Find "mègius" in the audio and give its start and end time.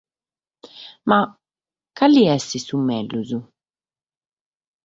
2.87-3.31